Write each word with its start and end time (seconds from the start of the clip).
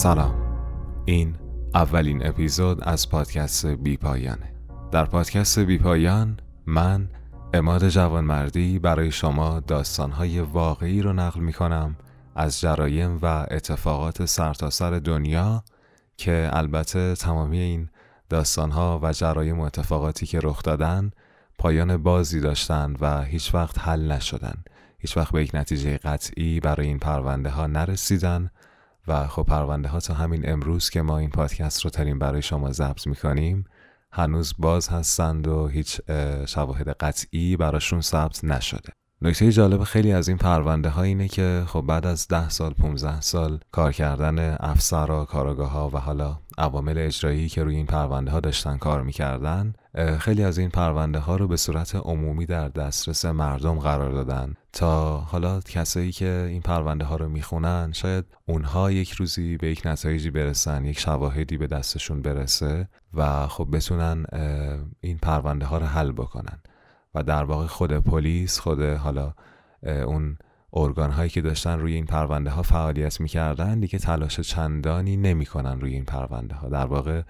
سلام. 0.00 0.34
این 1.04 1.36
اولین 1.74 2.26
اپیزود 2.26 2.78
از 2.82 3.08
پادکست 3.08 3.66
بی 3.66 3.96
پایانه. 3.96 4.54
در 4.92 5.04
پادکست 5.04 5.58
بی 5.58 5.78
پایان 5.78 6.40
من 6.66 7.08
اماد 7.54 7.88
جوانمردی 7.88 8.78
برای 8.78 9.10
شما 9.10 9.60
داستانهای 9.60 10.40
واقعی 10.40 11.02
رو 11.02 11.12
نقل 11.12 11.40
می 11.40 11.52
کنم 11.52 11.96
از 12.34 12.60
جرایم 12.60 13.18
و 13.22 13.46
اتفاقات 13.50 14.24
سرتاسر 14.24 14.90
سر 14.90 14.98
دنیا 14.98 15.64
که 16.16 16.50
البته 16.52 17.14
تمامی 17.14 17.58
این 17.58 17.88
داستانها 18.28 19.00
و 19.02 19.12
جرایم 19.12 19.60
و 19.60 19.62
اتفاقاتی 19.62 20.26
که 20.26 20.40
رخ 20.42 20.62
دادن 20.62 21.10
پایان 21.58 21.96
بازی 21.96 22.40
داشتن 22.40 22.96
و 23.00 23.22
هیچ 23.22 23.54
وقت 23.54 23.78
حل 23.78 24.12
نشدن. 24.12 24.64
هیچ 24.98 25.16
وقت 25.16 25.32
به 25.32 25.42
یک 25.42 25.54
نتیجه 25.54 25.98
قطعی 25.98 26.60
برای 26.60 26.86
این 26.86 26.98
پرونده 26.98 27.50
ها 27.50 27.66
نرسیدن. 27.66 28.50
و 29.10 29.26
خب 29.26 29.42
پرونده 29.42 29.88
ها 29.88 30.00
تا 30.00 30.14
همین 30.14 30.50
امروز 30.50 30.90
که 30.90 31.02
ما 31.02 31.18
این 31.18 31.30
پادکست 31.30 31.84
رو 31.84 31.90
ترین 31.90 32.18
برای 32.18 32.42
شما 32.42 32.72
ضبط 32.72 33.06
می‌کنیم 33.06 33.64
هنوز 34.12 34.54
باز 34.58 34.88
هستند 34.88 35.48
و 35.48 35.68
هیچ 35.68 36.00
شواهد 36.46 36.88
قطعی 36.88 37.56
براشون 37.56 38.00
ثبت 38.00 38.44
نشده. 38.44 38.92
نکته 39.22 39.52
جالب 39.52 39.82
خیلی 39.82 40.12
از 40.12 40.28
این 40.28 40.36
پرونده 40.36 40.88
ها 40.88 41.02
اینه 41.02 41.28
که 41.28 41.64
خب 41.66 41.80
بعد 41.80 42.06
از 42.06 42.28
ده 42.28 42.48
سال 42.48 42.72
15 42.72 43.20
سال 43.20 43.60
کار 43.72 43.92
کردن 43.92 44.56
افسرا 44.60 45.24
کاراگاه 45.24 45.70
ها 45.70 45.90
و 45.90 45.96
حالا 45.96 46.38
عوامل 46.58 46.98
اجرایی 46.98 47.48
که 47.48 47.64
روی 47.64 47.76
این 47.76 47.86
پرونده 47.86 48.30
ها 48.30 48.40
داشتن 48.40 48.78
کار 48.78 49.02
می‌کردن 49.02 49.74
خیلی 50.18 50.44
از 50.44 50.58
این 50.58 50.70
پرونده 50.70 51.18
ها 51.18 51.36
رو 51.36 51.48
به 51.48 51.56
صورت 51.56 51.94
عمومی 51.94 52.46
در 52.46 52.68
دسترس 52.68 53.24
مردم 53.24 53.78
قرار 53.78 54.12
دادن 54.12 54.54
تا 54.72 55.18
حالا 55.18 55.60
کسایی 55.60 56.12
که 56.12 56.46
این 56.48 56.62
پرونده 56.62 57.04
ها 57.04 57.16
رو 57.16 57.28
می‌خونن 57.28 57.92
شاید 57.92 58.24
اونها 58.46 58.90
یک 58.90 59.10
روزی 59.10 59.56
به 59.56 59.70
یک 59.70 59.82
نتایجی 59.84 60.30
برسن 60.30 60.84
یک 60.84 60.98
شواهدی 60.98 61.56
به 61.56 61.66
دستشون 61.66 62.22
برسه 62.22 62.88
و 63.14 63.46
خب 63.46 63.68
بتونن 63.72 64.24
این 65.00 65.18
پرونده 65.18 65.66
ها 65.66 65.78
رو 65.78 65.86
حل 65.86 66.12
بکنن. 66.12 66.58
و 67.14 67.22
در 67.22 67.44
واقع 67.44 67.66
خود 67.66 67.92
پلیس 67.92 68.58
خود 68.58 68.82
حالا 68.82 69.34
اون 69.82 70.38
ارگان 70.72 71.10
هایی 71.10 71.30
که 71.30 71.40
داشتن 71.40 71.78
روی 71.78 71.94
این 71.94 72.06
پرونده 72.06 72.50
ها 72.50 72.62
فعالیت 72.62 73.20
می‌کردن 73.20 73.80
دیگه 73.80 73.98
تلاش 73.98 74.40
چندانی 74.40 75.16
نمی‌کنن 75.16 75.80
روی 75.80 75.92
این 75.92 76.04
پرونده 76.04 76.54
ها 76.54 76.68
در 76.68 76.86
واقع 76.86 77.22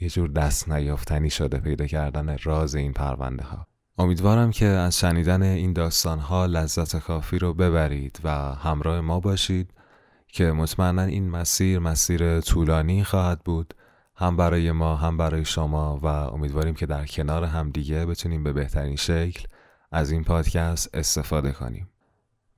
یه 0.00 0.08
جور 0.08 0.28
دست 0.28 0.68
نیافتنی 0.68 1.30
شده 1.30 1.58
پیدا 1.58 1.86
کردن 1.86 2.36
راز 2.42 2.74
این 2.74 2.92
پرونده 2.92 3.44
ها 3.44 3.66
امیدوارم 3.98 4.50
که 4.50 4.66
از 4.66 4.98
شنیدن 4.98 5.42
این 5.42 5.72
داستان 5.72 6.18
ها 6.18 6.46
لذت 6.46 6.96
کافی 6.96 7.38
رو 7.38 7.54
ببرید 7.54 8.20
و 8.24 8.30
همراه 8.54 9.00
ما 9.00 9.20
باشید 9.20 9.74
که 10.28 10.52
مطمئنا 10.52 11.02
این 11.02 11.30
مسیر 11.30 11.78
مسیر 11.78 12.40
طولانی 12.40 13.04
خواهد 13.04 13.40
بود. 13.44 13.74
هم 14.20 14.36
برای 14.36 14.72
ما 14.72 14.96
هم 14.96 15.16
برای 15.16 15.44
شما 15.44 15.98
و 16.02 16.06
امیدواریم 16.06 16.74
که 16.74 16.86
در 16.86 17.06
کنار 17.06 17.44
همدیگه 17.44 18.06
بتونیم 18.06 18.44
به 18.44 18.52
بهترین 18.52 18.96
شکل 18.96 19.46
از 19.92 20.10
این 20.10 20.24
پادکست 20.24 20.94
استفاده 20.94 21.52
کنیم. 21.52 21.88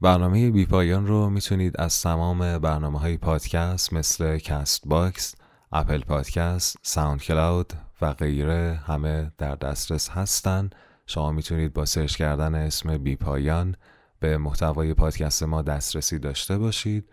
برنامه 0.01 0.51
بی 0.51 0.67
پایان 0.67 1.07
رو 1.07 1.31
می‌تونید 1.31 1.81
از 1.81 2.03
تمام 2.03 2.59
برنامه 2.59 2.99
های 2.99 3.17
پادکست 3.17 3.93
مثل 3.93 4.39
Castbox، 4.39 5.35
Apple 5.73 6.01
Podcast، 6.01 6.77
SoundCloud 6.83 7.73
و 8.03 8.13
غیره 8.13 8.81
همه 8.87 9.33
در 9.39 9.55
دسترس 9.55 10.11
هستن. 10.11 10.71
شما 11.07 11.33
می‌تونید 11.33 11.73
با 11.73 11.85
search 11.85 12.17
کردن 12.17 12.55
اسم 12.55 12.99
بی 12.99 13.17
پایان 13.17 13.77
به 14.21 14.39
محتوای 14.39 14.95
پادکست 14.95 15.43
ما 15.43 15.63
دسترسی 15.63 16.19
داشته 16.19 16.59
باشید. 16.59 17.09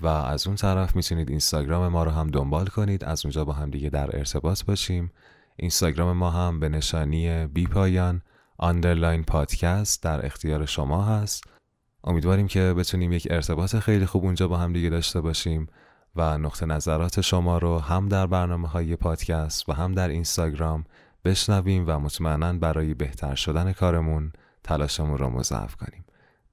و 0.00 0.06
از 0.06 0.46
اون 0.46 0.56
طرف 0.56 0.96
می‌تونید 0.96 1.30
اینستاگرام 1.30 1.88
ما 1.88 2.04
رو 2.04 2.10
هم 2.10 2.30
دنبال 2.30 2.66
کنید. 2.66 3.04
از 3.04 3.24
اونجا 3.24 3.44
با 3.44 3.52
هم 3.52 3.70
دیگه 3.70 3.90
در 3.90 4.16
ارتباط 4.16 4.64
باشیم. 4.64 5.12
اینستاگرام 5.56 6.16
ما 6.16 6.30
هم 6.30 6.60
به 6.60 6.68
نشانی 6.68 7.46
بی 7.46 7.66
پایان 7.66 8.22
underline 8.58 9.24
پادکست 9.24 10.02
در 10.02 10.26
اختیار 10.26 10.66
شما 10.66 11.04
هست. 11.04 11.44
امیدواریم 12.04 12.46
که 12.46 12.74
بتونیم 12.78 13.12
یک 13.12 13.28
ارتباط 13.30 13.76
خیلی 13.76 14.06
خوب 14.06 14.24
اونجا 14.24 14.48
با 14.48 14.56
هم 14.56 14.72
دیگه 14.72 14.90
داشته 14.90 15.20
باشیم 15.20 15.68
و 16.16 16.38
نقطه 16.38 16.66
نظرات 16.66 17.20
شما 17.20 17.58
رو 17.58 17.78
هم 17.78 18.08
در 18.08 18.26
برنامه 18.26 18.68
های 18.68 18.96
پادکست 18.96 19.68
و 19.68 19.72
هم 19.72 19.92
در 19.92 20.08
اینستاگرام 20.08 20.84
بشنویم 21.24 21.84
و 21.86 21.98
مطمئنا 21.98 22.52
برای 22.52 22.94
بهتر 22.94 23.34
شدن 23.34 23.72
کارمون 23.72 24.32
تلاشمون 24.64 25.18
رو 25.18 25.30
مضاعف 25.30 25.76
کنیم. 25.76 26.04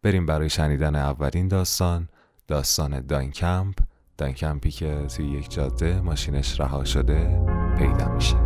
بریم 0.03 0.25
برای 0.25 0.49
شنیدن 0.49 0.95
اولین 0.95 1.47
داستان 1.47 2.09
داستان 2.51 2.99
دانکمپ 2.99 3.75
دانکمپی 4.17 4.71
که 4.71 5.05
توی 5.15 5.25
یک 5.25 5.51
جاده 5.51 6.01
ماشینش 6.01 6.59
رها 6.59 6.83
شده 6.85 7.41
پیدا 7.77 8.09
میشه. 8.09 8.40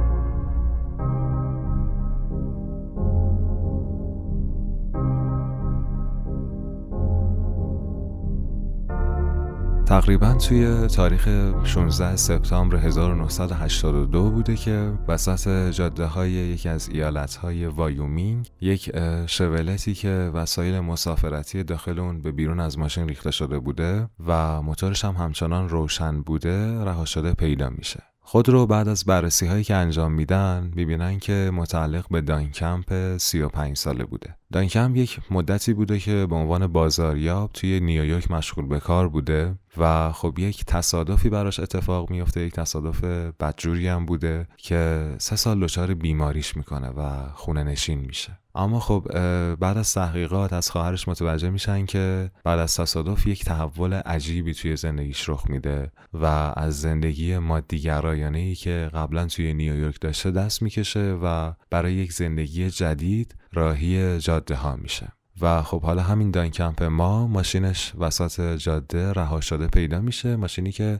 تقریبا 10.01 10.33
توی 10.33 10.87
تاریخ 10.87 11.29
16 11.63 12.15
سپتامبر 12.15 12.77
1982 12.77 14.29
بوده 14.29 14.55
که 14.55 14.93
وسط 15.07 15.69
جاده 15.71 16.05
های 16.05 16.31
یکی 16.31 16.69
از 16.69 16.89
ایالت 16.89 17.35
های 17.35 17.65
وایومینگ 17.65 18.49
یک 18.61 18.91
شولتی 19.27 19.93
که 19.93 20.31
وسایل 20.33 20.79
مسافرتی 20.79 21.63
داخل 21.63 21.99
اون 21.99 22.21
به 22.21 22.31
بیرون 22.31 22.59
از 22.59 22.79
ماشین 22.79 23.07
ریخته 23.07 23.31
شده 23.31 23.59
بوده 23.59 24.09
و 24.27 24.61
موتورش 24.61 25.05
هم 25.05 25.13
همچنان 25.13 25.69
روشن 25.69 26.21
بوده 26.21 26.83
رها 26.83 27.05
شده 27.05 27.33
پیدا 27.33 27.69
میشه. 27.69 28.03
خود 28.27 28.49
رو 28.49 28.65
بعد 28.67 28.87
از 28.87 29.05
بررسی 29.05 29.47
هایی 29.47 29.63
که 29.63 29.75
انجام 29.75 30.11
میدن 30.11 30.71
می‌بینن 30.75 31.19
که 31.19 31.51
متعلق 31.53 32.05
به 32.11 32.21
دانکمپ 32.21 33.17
35 33.17 33.77
ساله 33.77 34.05
بوده. 34.05 34.35
دانکمپ 34.53 34.95
یک 34.95 35.19
مدتی 35.31 35.73
بوده 35.73 35.99
که 35.99 36.27
به 36.29 36.35
عنوان 36.35 36.67
بازاریاب 36.67 37.51
توی 37.53 37.79
نیویورک 37.79 38.31
مشغول 38.31 38.65
به 38.67 38.79
کار 38.79 39.09
بوده. 39.09 39.55
و 39.77 40.11
خب 40.11 40.39
یک 40.39 40.65
تصادفی 40.65 41.29
براش 41.29 41.59
اتفاق 41.59 42.09
میفته 42.09 42.41
یک 42.41 42.53
تصادف 42.53 43.03
بدجوری 43.39 43.87
هم 43.87 44.05
بوده 44.05 44.47
که 44.57 45.11
سه 45.17 45.35
سال 45.35 45.59
دچار 45.59 45.93
بیماریش 45.93 46.57
می‌کنه 46.57 46.87
و 46.87 47.29
خونه 47.33 47.63
نشین 47.63 47.99
میشه. 47.99 48.39
اما 48.55 48.79
خب 48.79 49.07
بعد 49.55 49.77
از 49.77 49.93
تحقیقات 49.93 50.53
از 50.53 50.71
خواهرش 50.71 51.07
متوجه 51.07 51.49
میشن 51.49 51.85
که 51.85 52.31
بعد 52.43 52.59
از 52.59 52.75
تصادف 52.77 53.27
یک 53.27 53.45
تحول 53.45 53.93
عجیبی 53.93 54.53
توی 54.53 54.75
زندگیش 54.75 55.29
رخ 55.29 55.49
میده 55.49 55.91
و 56.13 56.25
از 56.55 56.81
زندگی 56.81 57.37
مادیگرایانه 57.37 58.39
ای 58.39 58.55
که 58.55 58.89
قبلا 58.93 59.25
توی 59.25 59.53
نیویورک 59.53 60.01
داشته 60.01 60.31
دست 60.31 60.61
می‌کشه 60.61 61.17
و 61.23 61.53
برای 61.69 61.93
یک 61.93 62.13
زندگی 62.13 62.69
جدید 62.69 63.35
راهی 63.53 64.19
جاده 64.19 64.55
ها 64.55 64.75
میشه. 64.75 65.13
و 65.41 65.61
خب 65.61 65.81
حالا 65.81 66.01
همین 66.01 66.31
دانکمپ 66.31 66.83
ما 66.83 67.27
ماشینش 67.27 67.93
وسط 67.97 68.55
جاده 68.55 69.13
رها 69.13 69.41
شده 69.41 69.67
پیدا 69.67 69.99
میشه. 69.99 70.35
ماشینی 70.35 70.71
که 70.71 70.99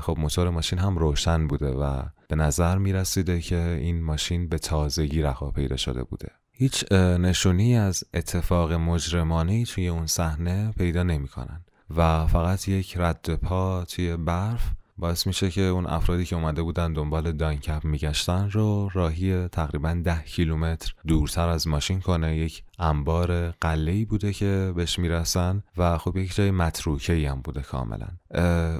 خب 0.00 0.16
موتور 0.18 0.50
ماشین 0.50 0.78
هم 0.78 0.98
روشن 0.98 1.46
بوده 1.46 1.70
و 1.70 2.02
به 2.28 2.36
نظر 2.36 2.78
می‌رسیده 2.78 3.40
که 3.40 3.78
این 3.80 4.02
ماشین 4.02 4.48
به 4.48 4.58
تازگی 4.58 5.22
رها 5.22 5.50
پیدا 5.50 5.76
شده 5.76 6.02
بوده. 6.02 6.28
هیچ 6.52 6.92
نشونی 6.92 7.76
از 7.76 8.04
اتفاق 8.14 8.72
مجرمانه 8.72 9.64
توی 9.64 9.88
اون 9.88 10.06
صحنه 10.06 10.72
پیدا 10.78 11.02
نمی‌کنن 11.02 11.64
و 11.96 12.26
فقط 12.26 12.68
یک 12.68 12.94
رد 12.96 13.34
پا 13.34 13.84
توی 13.84 14.16
برف 14.16 14.70
باعث 15.00 15.26
میشه 15.26 15.50
که 15.50 15.60
اون 15.60 15.86
افرادی 15.86 16.24
که 16.24 16.36
اومده 16.36 16.62
بودن 16.62 16.92
دنبال 16.92 17.32
دانکپ 17.32 17.84
میگشتن 17.84 18.50
رو 18.50 18.90
راهی 18.92 19.48
تقریبا 19.48 20.00
ده 20.04 20.22
کیلومتر 20.22 20.94
دورتر 21.06 21.48
از 21.48 21.68
ماشین 21.68 22.00
کنه. 22.00 22.36
یک 22.36 22.62
انبار 22.78 23.50
قله 23.50 24.04
بوده 24.04 24.32
که 24.32 24.72
بهش 24.76 24.98
می‌رسن 24.98 25.62
و 25.76 25.98
خب 25.98 26.16
یک 26.16 26.34
جای 26.34 26.50
متروکه 26.50 27.12
ای 27.12 27.26
هم 27.26 27.40
بوده 27.40 27.60
کاملا. 27.60 28.08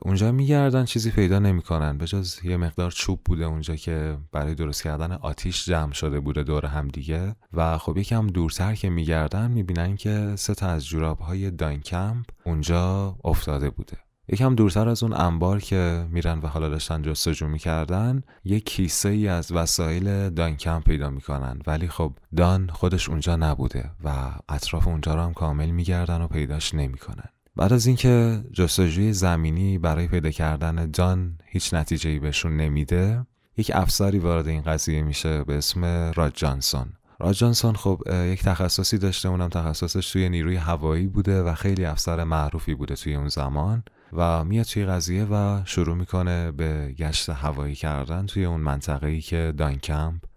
اونجا 0.02 0.32
میگردن 0.32 0.84
چیزی 0.84 1.11
پیدا 1.11 1.38
نمی‌کنن. 1.38 1.99
به 1.99 2.06
جز 2.06 2.44
یه 2.44 2.56
مقدار 2.56 2.90
چوب 2.90 3.20
بوده 3.25 3.44
اونجا 3.44 3.76
که 3.76 4.17
برای 4.32 4.55
درست 4.55 4.82
کردن 4.82 5.12
آتیش 5.12 5.64
جمع 5.64 5.93
شده 5.93 6.20
بوده 6.20 6.43
دور 6.43 6.67
هم 6.67 6.88
دیگه. 6.88 7.37
و 7.52 7.78
خب 7.78 7.96
یکم 7.96 8.26
دورتر 8.26 8.75
که 8.75 8.90
میگردن 8.90 9.50
می‌بینن 9.50 9.96
که 9.96 10.32
سه 10.37 10.55
تا 10.55 10.67
از 10.67 10.87
جوراب 10.87 11.19
های 11.19 11.50
دانکمپ 11.50 12.26
اونجا 12.44 13.17
افتاده 13.25 13.70
بوده. 13.70 13.96
یکم 14.32 14.55
دورتر 14.55 14.88
از 14.88 15.03
اون 15.03 15.12
انبار 15.12 15.61
که 15.61 16.06
میرن 16.11 16.38
و 16.38 16.47
حالا 16.47 16.69
داشتن 16.69 17.03
جستجو 17.03 17.49
می‌کردن 17.49 18.23
یک 18.44 18.65
کیسه 18.65 19.09
ای 19.09 19.29
از 19.29 19.53
وسایل 19.53 20.31
دانکم 20.31 20.81
پیدا 20.81 21.11
می‌کنن. 21.11 21.59
ولی 21.67 21.88
خب 21.88 22.12
دان 22.37 22.71
خودش 22.73 23.09
اونجا 23.09 23.37
نبوده 23.37 23.91
و 24.05 24.31
اطراف 24.49 24.88
اونجا 24.88 25.15
رو 25.15 25.21
هم 25.21 25.32
کامل 25.32 25.71
میگردن 25.71 26.21
و 26.23 26.29
پیداش 26.29 26.75
نمی‌کنن. 26.75 27.29
بعد 27.56 27.73
از 27.73 27.87
اینکه 27.87 28.44
جستجوی 28.53 29.12
زمینی 29.12 29.79
برای 29.79 30.09
پیدا 30.09 30.31
کردن 30.31 30.91
دان 30.91 31.38
هیچ 31.47 31.75
نتیجه 31.75 32.11
ای 32.11 32.19
بهشون 32.19 32.56
نمیده 32.56 33.27
یک 33.56 33.71
افسری 33.75 34.19
وارد 34.19 34.49
این 34.49 34.62
قضیه 34.62 35.03
میشه 35.03 35.44
به 35.44 35.59
اسم 35.59 35.85
راد 36.15 36.32
جانسون. 36.35 36.93
راد 37.19 37.35
جانسون 37.35 37.75
خب 37.75 38.03
یک 38.09 38.43
تخصصی 38.43 38.99
داشته 38.99 39.29
اونم 39.29 39.49
تخصصش 39.49 40.11
توی 40.11 40.29
نیروی 40.29 40.56
هوایی 40.56 41.06
بوده 41.06 41.43
و 41.43 41.55
خیلی 41.55 41.85
افسر 41.85 42.25
معروفی 42.25 42.75
بوده 42.75 42.94
توی 42.94 43.15
اون 43.15 43.29
زمان. 43.29 43.82
و 44.12 44.44
میاد 44.44 44.66
توی 44.66 44.86
قضیه 44.86 45.24
و 45.24 45.62
شروع 45.64 45.96
می‌کنه 45.96 46.52
به 46.52 46.94
گشت 46.98 47.30
هوایی 47.30 47.74
کردن 47.74 48.26
توی 48.26 48.44
اون 48.44 48.60
منطقه 48.60 49.06
ای 49.06 49.20
که 49.20 49.54
دان 49.56 49.80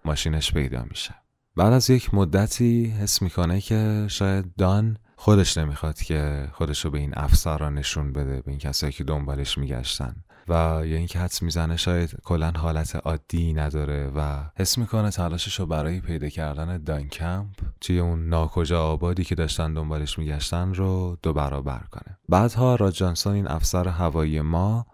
ماشینش 0.06 0.54
پیدا 0.54 0.84
میشه. 0.90 1.16
بعد 1.56 1.74
از 1.74 1.90
یک 1.90 2.14
مدتی 2.14 2.86
حس 2.86 3.22
می‌کنه 3.22 3.62
که 3.62 4.06
شاید 4.10 4.56
دان 4.56 4.98
خودش 5.16 5.58
نمی‌خواد 5.58 6.02
که 6.02 6.50
خودش 6.54 6.86
رو 6.86 6.92
به 6.92 7.00
این 7.00 7.14
افسرا 7.16 7.70
نشون 7.70 8.14
بده 8.14 8.42
به 8.42 8.52
این 8.52 8.60
کسایی 8.60 8.94
که 8.94 9.04
دنبالش 9.04 9.58
میگشتن. 9.58 10.16
و 10.48 10.54
یا 10.86 10.98
اینکه 10.98 11.20
حدس 11.20 11.42
می‌زنه 11.42 11.78
شاید 11.78 12.16
کلا 12.24 12.52
حالت 12.52 12.96
عادی 12.96 13.54
نداره 13.54 14.12
و 14.16 14.44
حس 14.56 14.78
می‌کنه 14.78 15.10
تلاشش 15.10 15.60
رو 15.60 15.66
برای 15.66 16.02
پیدا 16.02 16.30
کردن 16.30 16.84
دانکمپ 16.84 17.48
توی 17.82 18.00
اون 18.00 18.30
ناکجا 18.30 18.84
آبادی 18.84 19.24
که 19.24 19.36
داشتن 19.36 19.74
دنبالش 19.74 20.20
میگشتن 20.20 20.74
رو 20.74 21.18
دو 21.24 21.34
برابر 21.34 21.84
کنه. 21.92 22.13
بعدها 22.30 22.76
را 22.76 22.92
جانسون 22.92 23.34
این 23.34 23.48
افسر 23.48 23.88
هوایی 23.88 24.42
ما 24.42 24.86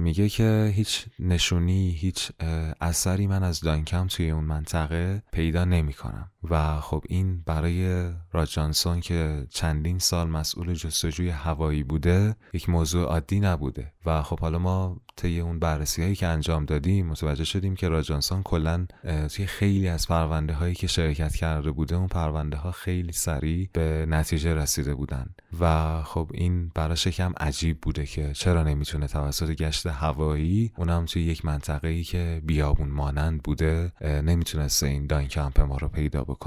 میگه 0.00 0.28
که 0.28 0.72
هیچ 0.74 1.06
نشونی 1.18 1.90
هیچ 1.90 2.32
اثری 2.80 3.26
من 3.26 3.42
از 3.42 3.60
دانکمپ 3.60 4.08
توی 4.08 4.30
اون 4.30 4.44
منطقه 4.44 5.22
پیدا 5.32 5.64
نمی‌کنم. 5.64 6.30
و 6.50 6.80
خب 6.80 7.04
این 7.08 7.42
برای 7.46 8.10
راجانسون 8.32 9.00
که 9.00 9.46
چندین 9.50 9.98
سال 9.98 10.28
مسئول 10.28 10.74
جستجوی 10.74 11.30
هوایی 11.30 11.82
بوده 11.82 12.36
یک 12.52 12.68
موضوع 12.68 13.04
عادی 13.04 13.40
نبوده. 13.40 13.92
و 14.06 14.22
خب 14.22 14.40
حالا 14.40 14.58
ما 14.58 15.00
طی 15.16 15.40
اون 15.40 15.58
بررسی 15.58 16.02
هایی 16.02 16.14
که 16.14 16.26
انجام 16.26 16.64
دادیم 16.64 17.06
متوجه 17.06 17.44
شدیم 17.44 17.74
که 17.74 17.88
راجانسون 17.88 18.42
کلا 18.42 18.86
توی 19.34 19.46
خیلی 19.46 19.88
از 19.88 20.08
پرونده 20.08 20.54
هایی 20.54 20.74
که 20.74 20.86
شرکت 20.86 21.34
کرده 21.34 21.70
بوده 21.70 21.96
اون 21.96 22.06
پرونده 22.06 22.56
ها 22.56 22.72
خیلی 22.72 23.12
سریع 23.12 23.68
به 23.72 24.06
نتیجه 24.08 24.54
رسیده 24.54 24.94
بودن. 24.94 25.34
و 25.60 26.02
خب 26.02 26.30
این 26.34 26.68
براش 26.74 27.06
یکم 27.06 27.32
عجیب 27.40 27.80
بوده 27.80 28.06
که 28.06 28.32
چرا 28.32 28.62
نمی‌تونه 28.62 29.06
توسط 29.06 29.50
گشت 29.50 29.86
هوایی 29.86 30.72
اونم 30.76 31.04
توی 31.04 31.22
یک 31.22 31.44
منطقه 31.44 31.88
ای 31.88 32.04
که 32.04 32.42
بیابون 32.44 32.88
مانند 32.88 33.42
بوده 33.42 33.92
نمی‌تونسته 34.00 34.86
این 34.86 35.06
دانکمپ 35.06 35.60
ما 35.60 35.76
رو 35.76 35.88
پیدا 35.88 36.24
بکنه. 36.24 36.37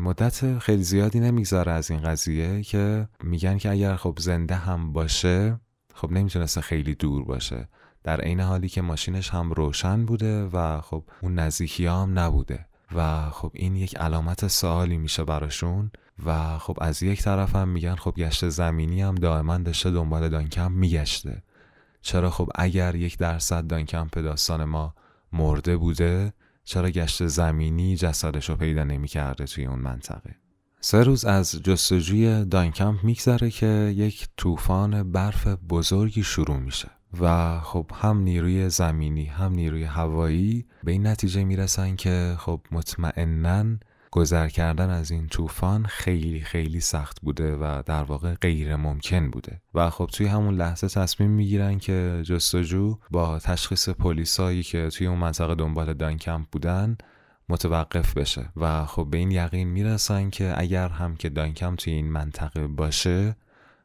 مدت 0.00 0.58
خیلی 0.58 0.82
زیادی 0.82 1.20
نمی‌گذاره 1.20 1.72
از 1.72 1.90
این 1.90 2.02
قضیه 2.02 2.62
که 2.62 3.08
میگن 3.22 3.58
که 3.58 3.70
اگر 3.70 3.96
خب 3.96 4.18
زنده 4.20 4.54
هم 4.54 4.92
باشه 4.92 5.60
خب 5.94 6.10
نمی‌تونسته 6.12 6.60
خیلی 6.60 6.94
دور 6.94 7.24
باشه. 7.24 7.68
در 8.04 8.20
عین 8.20 8.40
حالی 8.40 8.68
که 8.68 8.82
ماشینش 8.82 9.30
هم 9.30 9.52
روشن 9.52 10.06
بوده 10.06 10.44
و 10.44 10.80
خب 10.80 11.04
اون 11.22 11.34
نزدیکی 11.34 11.86
هم 11.86 12.18
نبوده. 12.18 12.66
و 12.94 13.30
خب 13.30 13.50
این 13.54 13.76
یک 13.76 13.96
علامت 13.96 14.48
سوالی 14.48 14.98
میشه 14.98 15.24
براشون 15.24 15.90
و 16.26 16.58
خب 16.58 16.78
از 16.80 17.02
یک 17.02 17.22
طرف 17.22 17.56
هم 17.56 17.68
میگن 17.68 17.94
خب 17.94 18.14
گشت 18.16 18.48
زمینی 18.48 19.02
هم 19.02 19.14
دائما 19.14 19.58
داشته 19.58 19.90
دنبال 19.90 20.28
دانکمپ 20.28 20.76
میگشته. 20.76 21.42
چرا 22.00 22.30
خب 22.30 22.50
اگر 22.54 22.94
یک 22.94 23.18
درصد 23.18 23.66
دانکمپ 23.66 24.18
داستان 24.18 24.64
ما 24.64 24.94
مرده 25.32 25.76
بوده 25.76 26.32
چرا 26.70 26.90
گشت 26.90 27.26
زمینی 27.26 27.96
جسدش 27.96 28.50
رو 28.50 28.56
پیدا 28.56 28.84
نمی‌کرده 28.84 29.44
توی 29.44 29.66
اون 29.66 29.78
منطقه؟ 29.78 30.34
سه 30.80 31.02
روز 31.02 31.24
از 31.24 31.62
جستجوی 31.62 32.44
دانکمپ 32.44 33.04
میگذره 33.04 33.50
که 33.50 33.94
یک 33.96 34.28
طوفان 34.36 35.12
برف 35.12 35.46
بزرگی 35.46 36.22
شروع 36.22 36.56
میشه 36.56 36.90
و 37.20 37.60
خب 37.60 37.90
هم 37.94 38.18
نیروی 38.18 38.68
زمینی 38.68 39.24
هم 39.24 39.52
نیروی 39.52 39.84
هوایی 39.84 40.66
به 40.84 40.92
این 40.92 41.06
نتیجه 41.06 41.44
می‌رسن 41.44 41.96
که 41.96 42.36
خب 42.38 42.60
مطمئنا 42.70 43.64
گذر 44.10 44.48
کردن 44.48 44.90
از 44.90 45.10
این 45.10 45.28
طوفان 45.28 45.84
خیلی 45.84 46.40
خیلی 46.40 46.80
سخت 46.80 47.20
بوده 47.20 47.56
و 47.56 47.82
در 47.86 48.02
واقع 48.02 48.34
غیر 48.34 48.76
ممکن 48.76 49.30
بوده. 49.30 49.62
و 49.74 49.90
خب 49.90 50.08
توی 50.12 50.26
همون 50.26 50.54
لحظه 50.54 50.88
تصمیم 50.88 51.30
می‌گیرن 51.30 51.78
که 51.78 52.22
جستجو 52.24 52.98
با 53.10 53.38
تشخیص 53.38 53.88
پلیسایی 53.88 54.62
که 54.62 54.88
توی 54.88 55.06
اون 55.06 55.18
منطقه 55.18 55.54
دنبال 55.54 55.94
دانکمپ 55.94 56.46
بودن 56.52 56.96
متوقف 57.48 58.16
بشه. 58.16 58.48
و 58.56 58.86
خب 58.86 59.06
به 59.10 59.18
این 59.18 59.30
یقین 59.30 59.68
می‌رسن 59.68 60.30
که 60.30 60.54
اگر 60.56 60.88
هم 60.88 61.16
که 61.16 61.28
دانکم 61.28 61.76
توی 61.76 61.92
این 61.92 62.12
منطقه 62.12 62.66
باشه 62.66 63.36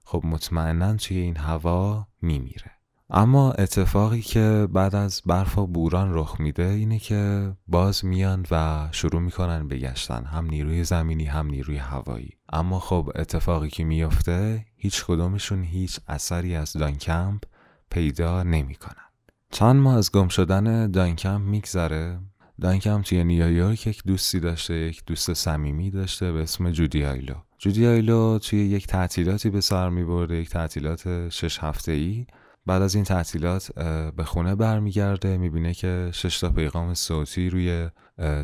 خب 0.05 0.21
مطمئنا 0.25 0.95
توی 0.95 1.17
این 1.17 1.37
هوا 1.37 2.07
میمیره. 2.21 2.74
اما 3.09 3.51
اتفاقی 3.51 4.21
که 4.21 4.67
بعد 4.73 4.95
از 4.95 5.21
برف 5.25 5.57
و 5.57 5.67
بوران 5.67 6.13
رخ 6.13 6.39
میده 6.39 6.65
اینه 6.65 6.99
که 6.99 7.53
باز 7.67 8.05
میان 8.05 8.45
و 8.51 8.87
شروع 8.91 9.21
می‌کنن 9.21 9.67
به 9.67 9.77
گشتن. 9.77 10.25
هم 10.25 10.45
نیروی 10.45 10.83
زمینی 10.83 11.25
هم 11.25 11.47
نیروی 11.47 11.77
هوایی. 11.77 12.29
اما 12.53 12.79
خب 12.79 13.11
اتفاقی 13.15 13.69
که 13.69 13.83
میفته 13.83 14.65
هیچ 14.75 15.05
کدومشون 15.05 15.63
هیچ 15.63 15.99
اثری 16.07 16.55
از 16.55 16.73
دانکمپ 16.73 17.41
پیدا 17.89 18.43
نمی‌کنن. 18.43 19.05
چند 19.51 19.75
ماه 19.75 19.97
از 19.97 20.11
گم 20.11 20.27
شدن 20.27 20.91
دانکمپ 20.91 21.41
میگذره. 21.41 22.19
دانکم 22.61 23.01
توی 23.01 23.23
نیویورک 23.23 23.87
یک 23.87 24.03
دوستی 24.05 24.39
داشته 24.39 24.73
یک 24.73 25.03
دوست 25.05 25.33
صمیمی 25.33 25.91
داشته 25.91 26.31
به 26.31 26.43
اسم 26.43 26.71
جودی 26.71 27.05
آیلو. 27.05 27.35
جودی 27.57 27.87
آیلو 27.87 28.39
توی 28.39 28.59
یک 28.59 28.87
تعطیلاتی 28.87 29.49
به 29.49 29.61
سر 29.61 29.89
می 29.89 30.03
برده 30.03 30.35
یک 30.35 30.49
تعطیلات 30.49 31.29
شش 31.29 31.59
هفته 31.59 31.91
ای 31.91 32.25
بعد 32.65 32.81
از 32.81 32.95
این 32.95 33.03
تعطیلات 33.03 33.71
به 34.15 34.23
خونه 34.23 34.55
برمیگرده 34.55 35.37
می‌بینه 35.37 35.73
که 35.73 36.09
شش 36.13 36.39
تا 36.39 36.49
پیغام 36.49 36.93
صوتی 36.93 37.49
روی 37.49 37.89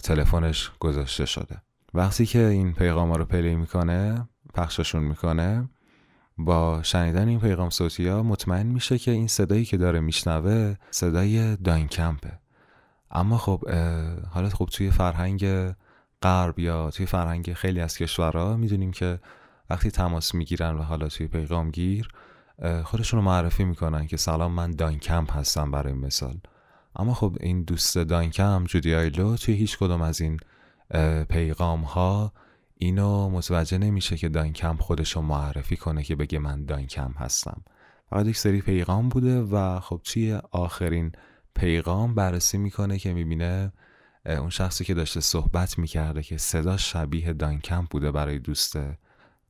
تلفنش 0.04 0.72
گذاشته 0.80 1.26
شده. 1.26 1.62
وقتی 1.94 2.26
که 2.26 2.46
این 2.46 2.74
پیغام 2.74 3.10
ها 3.10 3.16
رو 3.16 3.26
پلی 3.26 3.56
می‌کنه 3.56 4.28
پخششون 4.54 5.04
می‌کنه 5.04 5.70
با 6.38 6.84
شنیدن 6.84 7.28
این 7.28 7.40
پیغام 7.40 7.70
صوتی 7.70 8.08
ها 8.08 8.24
مطمئن 8.24 8.66
میشه 8.66 8.98
که 8.98 9.12
این 9.12 9.28
صدایی 9.28 9.66
که 9.66 9.78
داره 9.78 10.00
میشنوه 10.00 10.76
صدای 10.92 11.56
دانکمپه 11.56 12.40
اما 13.12 13.38
خب 13.38 13.70
حالا 14.30 14.50
خب 14.50 14.70
توی 14.72 14.92
فرهنگ 14.92 15.74
غرب 16.22 16.60
یا 16.60 16.92
توی 16.92 17.06
فرهنگ 17.06 17.54
خیلی 17.54 17.80
از 17.80 17.98
کشورها 17.98 18.58
می‌دونیم 18.58 18.92
که 18.92 19.20
وقتی 19.70 19.92
تماس 19.92 20.36
می‌گیرن 20.36 20.76
و 20.76 20.82
حالا 20.82 21.08
توی 21.08 21.28
پیغامگیر 21.28 22.10
خودشون 22.84 23.20
رو 23.20 23.26
معرفی 23.26 23.64
می‌کنن 23.64 24.08
که 24.08 24.18
سلام 24.18 24.52
من 24.52 24.72
دانکمپ 24.72 25.38
هستم 25.38 25.72
برای 25.72 25.94
مثال. 25.94 26.40
اما 26.96 27.14
خب 27.14 27.38
این 27.40 27.64
دوست 27.64 27.98
دانکمپ 27.98 28.68
جودی 28.68 28.96
آیلو 28.96 29.36
توی 29.36 29.54
هیچ 29.54 29.78
کدوم 29.78 30.02
از 30.02 30.22
این 30.22 30.40
پیغام 31.30 31.82
ها 31.82 32.34
اینو 32.78 33.30
متوجه 33.30 33.78
نمیشه 33.78 34.18
که 34.18 34.30
دانکمپ 34.30 34.82
خودش 34.82 35.16
رو 35.16 35.22
معرفی 35.22 35.78
کنه 35.78 36.04
که 36.04 36.16
بگه 36.16 36.40
من 36.40 36.66
دانکمپ 36.66 37.22
هستم. 37.22 37.64
فقط 38.10 38.26
یک 38.26 38.38
سری 38.38 38.62
پیغام 38.62 39.10
بوده 39.10 39.42
و 39.42 39.80
خب 39.80 40.02
توی 40.04 40.40
آخرین 40.52 41.12
پیغام 41.56 42.16
بررسی 42.16 42.58
می‌کنه 42.58 43.00
که 43.00 43.14
می‌بینه 43.14 43.74
اون 44.26 44.50
شخصی 44.50 44.86
که 44.86 44.94
داشته 44.94 45.20
صحبت 45.20 45.78
می‌کرده 45.80 46.24
که 46.24 46.38
صدا 46.38 46.78
شبیه 46.78 47.34
دانکمپ 47.34 47.90
بوده 47.90 48.12
برای 48.12 48.40
دوست 48.40 48.78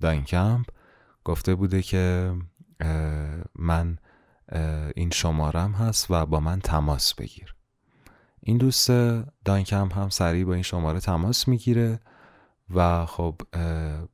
دانکمپ 0.02 0.66
گفته 1.24 1.56
بوده 1.56 1.82
که 1.82 2.34
من 3.56 3.98
این 4.96 5.10
شمارم 5.10 5.72
هست 5.72 6.12
و 6.12 6.26
با 6.26 6.40
من 6.40 6.60
تماس 6.60 7.14
بگیر. 7.14 7.56
این 8.40 8.58
دوست 8.58 8.92
دانکمپ 9.46 9.98
هم 9.98 10.10
سریع 10.10 10.46
با 10.46 10.54
این 10.54 10.64
شماره 10.64 11.00
تماس 11.00 11.48
می‌گیره 11.48 12.00
و 12.76 13.06
خب 13.06 13.42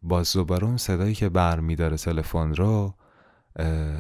باز 0.02 0.34
دوباره 0.34 0.64
اون 0.64 0.78
صدایی 0.78 1.16
که 1.16 1.30
برمیداره 1.30 1.98
تلفن 1.98 2.56
رو 2.56 2.94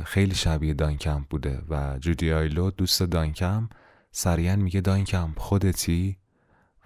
خیلی 0.05 0.35
شبیه 0.35 0.73
دانکم 0.73 1.25
بوده 1.29 1.61
و 1.69 1.97
جودی 1.99 2.33
آیلو 2.33 2.71
دوست 2.71 3.03
دانکم 3.03 3.69
سریعا 4.11 4.55
میگه 4.55 4.81
دانکم 4.81 5.33
خودتی؟ 5.37 6.17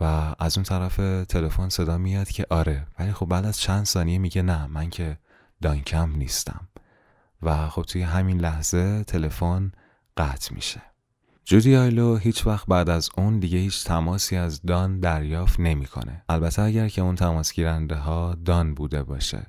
و 0.01 0.35
از 0.39 0.57
اون 0.57 0.63
طرف 0.63 0.95
تلفن 1.25 1.69
صدا 1.69 1.97
میاد 1.97 2.29
که 2.29 2.45
آره 2.49 2.87
ولی 2.99 3.13
خب 3.13 3.25
بعد 3.25 3.45
از 3.45 3.59
چند 3.59 3.85
ثانیه 3.85 4.17
میگه 4.17 4.41
نه 4.41 4.67
من 4.67 4.89
که 4.89 5.17
دانکم 5.61 6.11
نیستم. 6.15 6.67
و 7.43 7.69
خب 7.69 7.81
توی 7.81 8.01
همین 8.01 8.41
لحظه 8.41 9.03
تلفن 9.03 9.71
قطع 10.17 10.55
میشه. 10.55 10.81
جودی 11.45 11.75
آیلو 11.75 12.15
هیچ 12.15 12.47
وقت 12.47 12.67
بعد 12.67 12.89
از 12.89 13.09
اون 13.17 13.39
دیگه 13.39 13.57
هیچ 13.57 13.83
تماسی 13.83 14.35
از 14.35 14.61
دان 14.61 14.99
دریافت 14.99 15.59
نمی‌کنه. 15.59 16.23
البته 16.29 16.61
اگر 16.61 16.87
که 16.87 17.01
اون 17.01 17.15
تماس 17.15 17.53
گیرنده 17.53 17.95
ها 17.95 18.35
دان 18.45 18.73
بوده 18.73 19.03
باشه. 19.03 19.45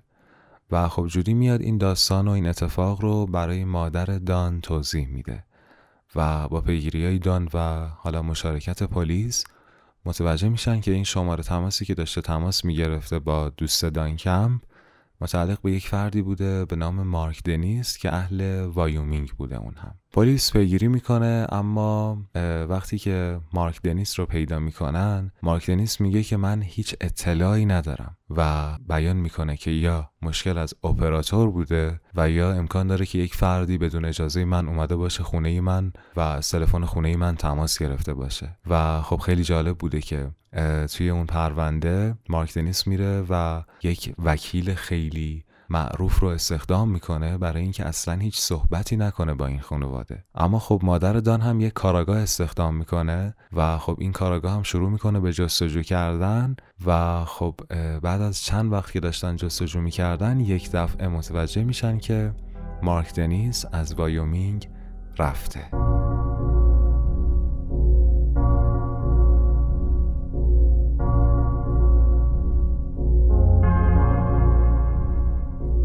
و 0.70 0.88
خب 0.88 1.06
جودی 1.06 1.34
میاد 1.34 1.60
این 1.60 1.78
داستان 1.78 2.28
و 2.28 2.30
این 2.30 2.46
اتفاق 2.46 3.00
رو 3.00 3.26
برای 3.26 3.64
مادر 3.64 4.04
دان 4.04 4.60
توضیح 4.60 5.08
میده. 5.08 5.44
و 6.14 6.48
با 6.48 6.60
پیگیری 6.60 7.04
های 7.06 7.18
دان 7.18 7.48
و 7.54 7.86
حالا 7.86 8.22
مشارکت 8.22 8.82
پلیس 8.82 9.44
متوجه 10.04 10.48
میشن 10.48 10.80
که 10.80 10.92
این 10.92 11.04
شماره 11.04 11.42
تماسی 11.42 11.84
که 11.84 11.94
داشته 11.94 12.20
تماس 12.20 12.64
می‌گرفته 12.64 13.18
با 13.18 13.48
دوست 13.48 13.84
دان 13.84 14.16
کمپ 14.16 14.62
متعلق 15.22 15.60
به 15.62 15.72
یک 15.72 15.88
فردی 15.88 16.22
بوده 16.22 16.64
به 16.64 16.76
نام 16.76 17.02
مارک 17.02 17.42
دنیس 17.42 17.98
که 17.98 18.14
اهل 18.14 18.60
وایومینگ 18.60 19.28
بوده 19.30 19.56
اون 19.56 19.74
هم. 19.74 19.94
پلیس 20.12 20.52
پیگیری 20.52 20.88
می‌کنه 20.88 21.46
اما 21.52 22.18
وقتی 22.68 22.98
که 22.98 23.40
مارک 23.52 23.82
دنیس 23.82 24.18
رو 24.18 24.26
پیدا 24.26 24.58
می‌کنن 24.58 25.30
مارک 25.42 25.66
دنیس 25.66 26.00
میگه 26.00 26.22
که 26.22 26.36
من 26.36 26.62
هیچ 26.62 26.94
اطلاعی 27.00 27.66
ندارم. 27.66 28.16
و 28.36 28.72
بیان 28.88 29.16
می‌کنه 29.16 29.56
که 29.56 29.70
یا 29.70 30.10
مشکل 30.22 30.58
از 30.58 30.74
اپراتور 30.84 31.50
بوده 31.50 32.00
و 32.14 32.30
یا 32.30 32.52
امکان 32.52 32.86
داره 32.86 33.06
که 33.06 33.18
یک 33.18 33.34
فردی 33.34 33.78
بدون 33.78 34.04
اجازه 34.04 34.44
من 34.44 34.68
اومده 34.68 34.96
باشه 34.96 35.22
خونه 35.22 35.60
من 35.60 35.92
و 36.16 36.20
از 36.20 36.48
تلفن 36.48 36.84
خونه 36.84 37.16
من 37.16 37.36
تماس 37.36 37.78
گرفته 37.78 38.14
باشه. 38.14 38.56
و 38.66 39.02
خب 39.02 39.16
خیلی 39.16 39.44
جالب 39.44 39.78
بوده 39.78 40.00
که 40.00 40.30
توی 40.92 41.10
اون 41.10 41.26
پرونده 41.26 42.14
مارک 42.28 42.54
دنیس 42.54 42.86
میره 42.86 43.24
و 43.28 43.62
یک 43.82 44.14
وکیل 44.24 44.74
خیلی 44.74 45.44
معروف 45.70 46.20
رو 46.20 46.28
استخدام 46.28 46.88
می‌کنه 46.88 47.38
برای 47.38 47.62
اینکه 47.62 47.86
اصلا 47.86 48.14
هیچ 48.14 48.38
صحبتی 48.38 48.96
نکنه 48.96 49.34
با 49.34 49.46
این 49.46 49.60
خانواده. 49.60 50.24
اما 50.34 50.58
خب 50.58 50.80
مادر 50.82 51.12
دان 51.12 51.40
هم 51.40 51.60
یک 51.60 51.72
کاراگاه 51.72 52.18
استخدام 52.18 52.74
می‌کنه 52.74 53.34
و 53.52 53.78
خب 53.78 53.96
این 54.00 54.12
کاراگاه 54.12 54.52
هم 54.52 54.62
شروع 54.62 54.90
می‌کنه 54.90 55.20
به 55.20 55.32
جستجو 55.32 55.82
کردن 55.82 56.56
و 56.86 57.24
خب 57.24 57.54
بعد 58.02 58.22
از 58.22 58.42
چند 58.42 58.72
وقت 58.72 58.98
داشتن 58.98 59.36
جستجو 59.36 59.80
می‌کردن 59.80 60.40
یک 60.40 60.70
دفعه 60.70 61.08
متوجه 61.08 61.64
میشن 61.64 61.98
که 61.98 62.34
مارک 62.82 63.14
دنیس 63.14 63.64
از 63.72 63.94
وایومینگ 63.94 64.68
رفته. 65.18 65.70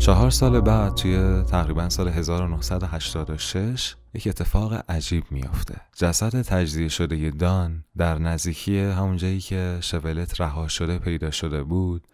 چهار 0.08 0.30
سال 0.30 0.62
بعد 0.62 0.96
توی 0.96 1.44
تقریبا 1.44 1.90
سال 1.90 2.08
1986 2.08 3.96
یک 4.14 4.28
اتفاق 4.28 4.84
عجیب 4.90 5.24
میافته. 5.32 5.76
جسد 5.96 6.42
تجزیه 6.42 6.88
شده 6.88 7.30
دان 7.30 7.84
در 7.98 8.20
نزدیکی 8.20 8.80
همون 8.80 9.18
جایی 9.18 9.40
که 9.40 9.78
شولت 9.82 10.42
رها 10.42 10.68
شده 10.68 11.00
پیدا 11.00 11.32
شده 11.32 11.64
بود 11.64 12.08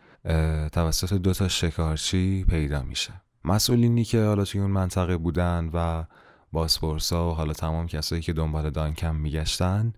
توسط 0.71 1.13
دو 1.13 1.33
تا 1.33 1.47
شکارچی 1.47 2.45
پیدا 2.49 2.83
میشه. 2.83 3.13
مسئولینی 3.45 4.03
که 4.03 4.23
حالا 4.23 4.43
توی 4.43 4.61
اون 4.61 4.71
منطقه 4.71 5.17
بودن 5.17 5.69
و 5.73 6.03
باسپورسا 6.51 7.31
و 7.31 7.33
حالا 7.33 7.53
تمام 7.53 7.87
کسایی 7.87 8.21
که 8.21 8.33
دنبال 8.33 8.69
دانکم 8.69 9.15
میگشتن 9.15 9.93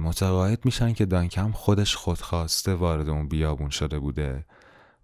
متقاعد 0.00 0.64
میشن 0.64 0.92
که 0.92 1.06
دانکم 1.06 1.52
خودش 1.52 1.96
خودخواسته 1.96 2.74
وارد 2.74 3.08
اون 3.08 3.28
بیابون 3.28 3.70
شده 3.70 3.98
بوده. 3.98 4.44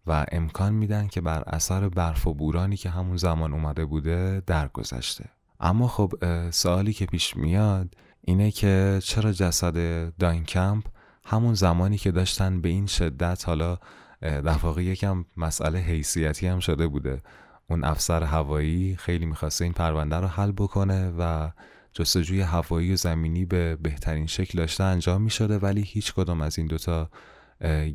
و 0.07 0.27
امکان 0.33 0.73
میدن 0.73 1.07
که 1.07 1.21
بر 1.21 1.43
اثر 1.47 1.89
برف 1.89 2.27
و 2.27 2.35
بورانی 2.35 2.77
که 2.77 2.91
همون 2.91 3.17
زمان 3.17 3.53
اومده 3.53 3.85
بوده 3.85 4.43
درگذشته. 4.47 5.25
اما 5.61 5.89
خب 5.89 6.13
سوالی 6.51 6.93
که 6.93 7.07
پیش 7.07 7.37
میاد 7.37 7.95
اینه 8.21 8.51
که 8.51 9.01
چرا 9.03 9.33
جسد 9.33 9.77
داینکمپ 10.19 10.85
همون 11.25 11.55
زمانی 11.55 11.99
که 11.99 12.11
داشتن 12.11 12.61
به 12.61 12.69
این 12.69 12.87
شدت 12.87 13.43
حالا 13.47 13.79
در 14.21 14.59
واقع 14.63 14.83
یکم 14.83 15.25
مسئله 15.37 15.79
حیثیتی 15.79 16.47
هم 16.47 16.59
شده 16.59 16.87
بوده. 16.87 17.23
اون 17.71 17.85
افسر 17.85 18.23
هوایی 18.23 18.97
خیلی 18.97 19.27
می‌خواسته 19.27 19.65
این 19.65 19.73
پرونده 19.73 20.17
رو 20.17 20.27
حل 20.27 20.53
بکنه 20.53 21.13
و 21.19 21.51
جستجوی 21.93 22.41
هوایی 22.41 22.93
و 22.93 22.97
زمینی 22.97 23.45
به 23.45 23.77
بهترین 23.77 24.27
شکل 24.27 24.59
داشته 24.59 24.85
انجام 24.85 25.23
می‌شده 25.23 25.59
ولی 25.59 25.83
هیچ 25.83 26.15
کدوم 26.15 26.41
از 26.41 26.59
این 26.59 26.67
دوتا 26.67 27.11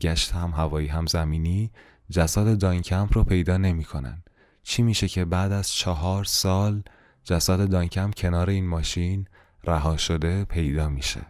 گشت 0.02 0.32
هم 0.32 0.50
هوایی 0.50 0.88
هم 0.88 1.06
زمینی 1.06 1.72
جسد 2.10 2.58
داینکمپ 2.58 3.18
رو 3.18 3.24
پیدا 3.24 3.58
نمی‌کنن. 3.58 4.24
چی 4.64 4.84
میشه 4.84 5.08
که 5.08 5.26
بعد 5.26 5.52
از 5.52 5.70
چهار 5.70 6.24
سال 6.24 6.84
جسد 7.24 7.70
داینکمپ 7.70 8.16
کنار 8.16 8.50
این 8.50 8.68
ماشین 8.68 9.28
رها 9.64 9.98
شده 9.98 10.46
پیدا 10.46 10.90
میشه 10.90 11.22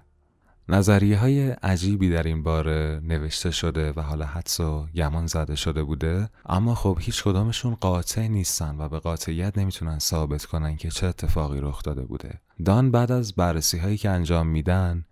نظریه 0.69 1.17
های 1.17 1.49
عجیبی 1.49 2.09
در 2.09 2.23
این 2.23 2.43
باره 2.43 2.99
نوشته 3.03 3.51
شده 3.51 3.91
و 3.91 4.01
حالا 4.01 4.25
حدس 4.25 4.59
و 4.59 4.87
گمان 4.95 5.27
زده 5.27 5.55
شده 5.55 5.83
بوده 5.83 6.29
اما 6.45 6.75
خب 6.75 6.97
هیچ 7.01 7.23
کدامشون 7.23 7.75
قاطع 7.75 8.27
نیستن 8.27 8.75
و 8.79 8.89
به 8.89 8.99
قاطعیت 8.99 9.57
نمی‌تونن 9.57 9.99
ثابت 9.99 10.45
کنن 10.45 10.75
که 10.75 10.89
چه 10.89 11.07
اتفاقی 11.07 11.59
رخ 11.61 11.83
داده 11.83 12.05
بوده 12.05 12.41
دان 12.65 12.91
بعد 12.91 13.11
از 13.11 13.33
بررسی 13.33 13.77
هایی 13.77 13.97
که 13.97 14.09
انجام 14.09 14.47
میدن 14.47 15.05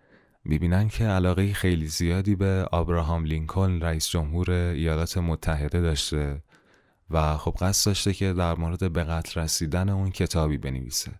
می‌بینن 0.44 0.88
که 0.88 1.04
علاقه 1.04 1.52
خیلی 1.52 1.86
زیادی 1.86 2.34
به 2.34 2.68
آبراهام 2.72 3.24
لینکلن 3.24 3.80
رئیس 3.80 4.08
جمهور 4.08 4.50
ایالات 4.50 5.18
متحده 5.18 5.80
داشته 5.80 6.42
و 7.10 7.36
خب 7.36 7.54
قصد 7.60 7.86
داشته 7.86 8.12
که 8.12 8.32
در 8.32 8.54
مورد 8.54 8.92
به 8.92 9.04
قتل 9.04 9.40
رسیدن 9.40 9.88
اون 9.88 10.10
کتابی 10.10 10.58
بنویسه 10.58 11.12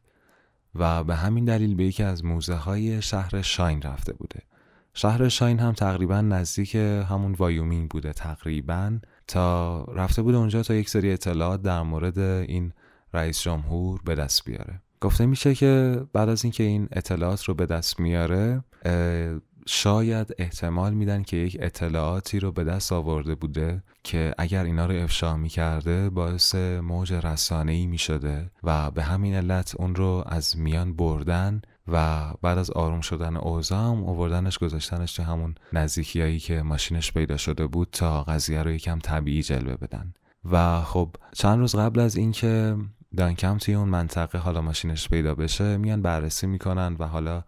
و 0.75 1.05
به 1.05 1.15
همین 1.15 1.45
دلیل 1.45 1.75
به 1.75 1.85
یکی 1.85 2.03
از 2.03 2.25
موزه 2.25 2.55
های 2.55 3.03
شهر 3.03 3.43
شاین 3.43 3.83
رفته 3.83 4.13
بوده. 4.13 4.41
شهر 4.95 5.29
شاین 5.29 5.59
هم 5.59 5.73
تقریبا 5.73 6.21
نزدیک 6.21 6.75
همون 6.75 7.33
وایومینگ 7.33 7.91
بوده 7.91 8.13
تقریبا. 8.13 8.99
تا 9.27 9.85
رفته 9.85 10.23
بوده 10.23 10.37
اونجا 10.37 10.63
تا 10.63 10.75
یک 10.75 10.89
سری 10.89 11.13
اطلاعات 11.13 11.63
در 11.63 11.83
مورد 11.83 12.19
این 12.19 12.73
رئیس 13.15 13.43
جمهور 13.43 14.01
به 14.05 14.15
دست 14.15 14.45
بیاره. 14.45 14.81
گفته 15.01 15.27
میشه 15.27 15.55
که 15.55 16.03
بعد 16.13 16.29
از 16.29 16.45
اینکه 16.45 16.63
این 16.65 16.89
اطلاعات 16.93 17.45
رو 17.45 17.55
به 17.55 17.67
دست 17.67 18.01
میاره 18.01 18.65
شاید 19.67 20.35
احتمال 20.39 20.95
میدن 20.95 21.23
که 21.23 21.37
یک 21.37 21.57
اطلاعاتی 21.61 22.41
رو 22.41 22.53
به 22.53 22.65
دست 22.65 22.93
آورده 22.93 23.35
بوده 23.35 23.83
که 24.03 24.35
اگر 24.39 24.65
اینا 24.65 24.87
رو 24.87 24.95
افشا 24.95 25.37
می‌کرده 25.37 26.11
باعث 26.11 26.55
موج 26.55 27.13
رسانه‌ای 27.13 27.87
می‌شده 27.87 28.51
و 28.63 28.91
به 28.91 29.03
همین 29.03 29.35
علت 29.35 29.75
اون 29.79 29.95
رو 29.95 30.25
از 30.27 30.59
میان 30.59 30.97
بردن 30.97 31.63
و 31.89 32.31
بعد 32.43 32.59
از 32.59 32.71
آروم 32.71 33.01
شدن 33.01 33.37
اوضاع 33.37 33.79
هم 33.79 34.05
آوردنش 34.05 34.59
گذاشتنش 34.59 35.13
تو 35.13 35.23
همون 35.23 35.55
نزدیکیایی 35.73 36.39
که 36.39 36.63
ماشینش 36.63 37.13
پیدا 37.13 37.37
شده 37.37 37.67
بود 37.67 37.89
تا 37.93 38.23
قضیه 38.23 38.63
رو 38.63 38.71
یکم 38.71 38.99
طبیعی 38.99 39.43
جلوه 39.43 39.77
بدن. 39.77 40.15
و 40.51 40.83
خب 40.83 41.17
چند 41.33 41.59
روز 41.59 41.77
قبل 41.77 42.01
از 42.01 42.17
اینکه 42.17 42.77
دانکم 43.17 43.59
توی 43.59 43.75
اون 43.75 43.89
منطقه 43.89 44.39
حالا 44.39 44.61
ماشینش 44.61 45.09
پیدا 45.09 45.35
بشه 45.35 45.77
میان 45.77 46.03
بررسی 46.03 46.47
می‌کنن 46.47 46.97
و 46.99 47.05
حالا 47.05 47.45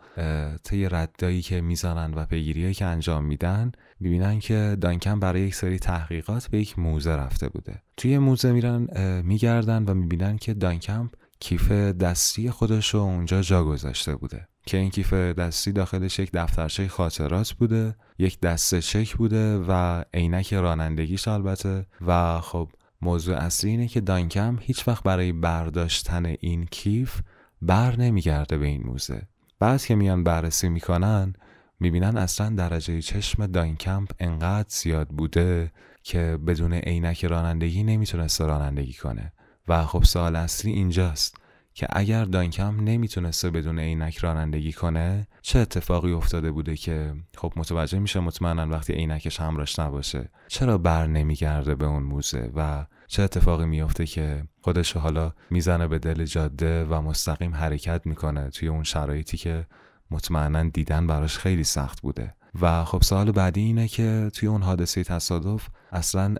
طی 0.65 0.89
ردایی 0.89 1.43
که 1.43 1.61
می‌زنن 1.61 2.15
و 2.15 2.27
پیگیری 2.27 2.75
که 2.75 2.85
انجام 2.85 3.25
میدن 3.25 3.73
می‌بینن 4.01 4.39
که 4.39 4.77
دانکم 4.81 5.21
برای 5.21 5.41
یک 5.41 5.55
سری 5.55 5.79
تحقیقات 5.79 6.47
به 6.47 6.59
یک 6.59 6.79
موزه 6.79 7.17
رفته 7.17 7.49
بوده. 7.49 7.83
توی 7.97 8.19
موزه 8.19 8.53
میرن 8.53 8.89
میگردن 9.23 9.85
و 9.85 9.95
می‌بینن 9.95 10.37
که 10.37 10.55
دانکم 10.55 11.11
کیف 11.41 11.73
دستی 11.73 12.51
خودش 12.51 12.95
رو 12.95 13.01
اونجا 13.01 13.43
جا 13.43 13.65
گذاشته 13.65 14.17
بوده. 14.17 14.49
که 14.67 14.77
این 14.77 14.91
کیف 14.91 15.13
دستی 15.13 15.73
داخلش 15.73 16.19
یک 16.19 16.31
دفترچه 16.33 16.89
خاطرات 16.89 17.53
بوده 17.53 17.97
یک 18.19 18.41
دسته 18.41 18.81
چک 18.81 19.17
بوده 19.17 19.59
و 19.69 20.05
عینک 20.15 20.55
رانندگیش 20.55 21.29
البته. 21.29 21.87
و 22.07 22.41
خب 22.41 22.69
موضوع 23.03 23.37
اصلی 23.37 23.71
اینه 23.71 23.89
که 23.89 24.01
دانکم 24.01 24.59
هیچ 24.61 24.89
وقت 24.89 25.03
برای 25.03 25.33
برداشتن 25.33 26.35
این 26.41 26.67
کیف 26.71 27.21
بر 27.63 27.97
نمیگرده 27.97 28.59
به 28.59 28.67
این 28.67 28.83
موزه. 28.83 29.23
بعد 29.59 29.85
که 29.85 29.95
میان 29.95 30.25
بررسی 30.25 30.69
می‌کنن 30.69 31.35
می‌بینن 31.81 32.17
اصلا 32.17 32.49
درجه 32.49 33.03
چشم 33.03 33.47
دانکمپ 33.47 34.11
انقدر 34.19 34.69
زیاد 34.69 35.09
بوده 35.09 35.73
که 36.03 36.39
بدون 36.47 36.73
عینک 36.73 37.25
رانندگی 37.25 37.83
نمی‌تونسته 37.83 38.47
رانندگی 38.47 38.93
کنه. 38.93 39.33
و 39.69 39.85
خب 39.85 40.03
سوال 40.05 40.37
اصلی 40.37 40.73
اینجاست. 40.73 41.37
که 41.77 41.87
اگر 41.91 42.25
دانکم 42.25 42.81
نمی‌تونسته 42.81 43.51
بدون 43.51 43.79
عینک 43.79 44.17
رانندگی 44.17 44.73
کنه 44.73 45.27
چه 45.43 45.59
اتفاقی 45.59 46.13
افتاده 46.13 46.51
بوده 46.51 46.77
که 46.77 47.15
خب 47.37 47.53
متوجه 47.57 47.99
میشه 47.99 48.21
مطمئنا 48.21 48.69
وقتی 48.69 48.93
عینکش 48.93 49.41
همراش 49.41 49.79
نباشه 49.79 50.31
چرا 50.49 50.79
بر 50.79 51.07
نمیگرده 51.07 51.75
به 51.75 51.87
اون 51.87 52.03
موزه 52.03 52.51
و 52.55 52.87
چه 53.07 53.23
اتفاقی 53.23 53.67
میافته 53.67 54.07
که 54.07 54.45
خودش 54.61 54.97
حالا 54.97 55.33
می‌زنه 55.51 55.87
به 55.87 55.99
دل 55.99 56.25
جاده 56.25 56.85
و 56.85 57.01
مستقیم 57.01 57.55
حرکت 57.55 58.07
می‌کنه 58.07 58.51
توی 58.51 58.69
اون 58.69 58.83
شرایطی 58.83 59.37
که 59.37 59.67
مطمئنا 60.11 60.63
دیدن 60.63 61.07
براش 61.07 61.39
خیلی 61.39 61.65
سخت 61.65 62.01
بوده. 62.01 62.35
و 62.61 62.85
خب 62.85 63.03
سوال 63.03 63.33
بعدی 63.33 63.61
اینه 63.61 63.89
که 63.89 64.31
توی 64.35 64.49
اون 64.49 64.63
حادثه 64.63 65.05
تصادف 65.05 65.69
اصلا 65.93 66.35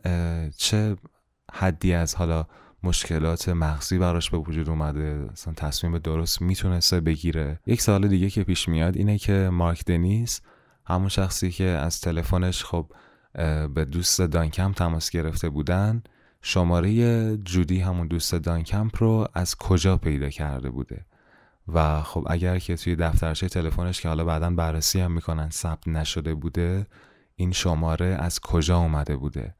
چه 0.57 0.97
حدی 1.53 1.93
از 1.93 2.15
حالا 2.15 2.47
مشکلات 2.87 3.49
مغزی 3.49 3.99
براش 3.99 4.31
به 4.31 4.39
وجود 4.39 4.69
اومده 4.69 5.29
اصلا 5.33 5.55
تصمیم 5.55 5.99
درست 5.99 6.43
می‌تونسته 6.43 7.01
بگیره. 7.01 7.61
یک 7.67 7.81
سال 7.83 8.09
دیگه 8.09 8.31
که 8.31 8.45
پیش 8.45 8.69
میاد 8.69 8.97
اینه 8.97 9.19
که 9.19 9.49
مارک 9.53 9.85
دنیس 9.85 10.41
همون 10.87 11.09
شخصی 11.09 11.51
که 11.51 11.65
از 11.65 12.01
تلفنش 12.01 12.65
خب 12.65 12.93
به 13.75 13.87
دوست 13.91 14.21
دانکم 14.21 14.73
تماس 14.73 15.11
گرفته 15.11 15.49
بودن 15.49 16.03
شماره 16.43 17.37
جودی 17.37 17.81
همون 17.81 18.07
دوست 18.07 18.35
دانکمپ 18.35 19.03
رو 19.03 19.29
از 19.35 19.57
کجا 19.57 19.97
پیدا 19.97 20.29
کرده 20.29 20.71
بوده؟ 20.71 21.07
و 21.69 22.03
خب 22.03 22.27
اگر 22.31 22.59
که 22.59 22.77
توی 22.77 22.97
دفترچه 22.97 23.49
تلفنش 23.49 24.01
که 24.01 24.09
حالا 24.09 24.25
بعدا 24.25 24.51
بررسی 24.51 25.01
هم 25.01 25.13
می‌کنن 25.13 25.51
ثبت 25.51 25.89
نشده 25.89 26.35
بوده 26.35 26.87
این 27.37 27.53
شماره 27.53 28.07
از 28.07 28.41
کجا 28.41 28.79
اومده 28.79 29.17
بوده؟ 29.17 29.55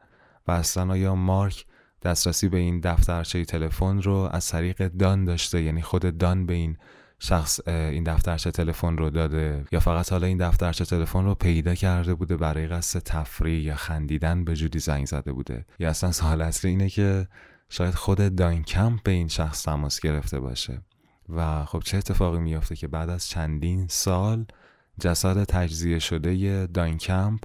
و 0.49 0.53
اصلا 0.53 0.93
آیا 0.93 1.15
مارک 1.15 1.67
دسترسی 2.07 2.49
به 2.49 2.59
این 2.59 2.81
دفترچه 2.81 3.45
تلفن 3.45 4.03
رو 4.03 4.29
از 4.33 4.49
طریق 4.49 4.89
دان 4.89 5.25
داشته 5.25 5.63
یعنی 5.63 5.83
خود 5.83 6.19
دان 6.19 6.47
به 6.47 6.55
این 6.55 6.77
شخص 7.19 7.69
این 7.69 8.05
دفترچه 8.05 8.51
تلفن 8.51 8.97
رو 8.97 9.11
داده 9.11 9.65
یا 9.73 9.81
فقط 9.81 10.13
حالا 10.13 10.27
این 10.27 10.39
دفترچه 10.39 10.85
تلفن 10.85 11.25
رو 11.25 11.35
پیدا 11.35 11.75
کرده 11.75 12.15
بوده 12.15 12.37
برای 12.37 12.67
قصد 12.67 13.01
تفریح 13.01 13.63
یا 13.63 13.75
خندیدن 13.75 14.45
به 14.45 14.57
جودی 14.57 14.79
زنگ 14.79 15.07
زده 15.07 15.33
بوده؟ 15.33 15.65
یا 15.79 15.91
اصلا 15.91 16.13
سوال 16.13 16.43
اصلی 16.43 16.71
اینه 16.71 16.89
که 16.89 17.29
شاید 17.69 17.95
خود 17.95 18.37
داین 18.37 18.63
کمپ 18.63 19.03
به 19.03 19.11
این 19.13 19.29
شخص 19.29 19.65
تماس 19.65 20.01
گرفته 20.01 20.41
باشه. 20.41 20.83
و 21.29 21.65
خب 21.65 21.83
چه 21.85 21.99
اتفاقی 21.99 22.39
میافته 22.39 22.77
که 22.77 22.89
بعد 22.89 23.11
از 23.11 23.29
چندین 23.29 23.87
سال 23.89 24.47
جسد 25.01 25.45
تجزیه 25.45 25.99
شده 25.99 26.67
داین 26.67 26.99
کمپ 26.99 27.41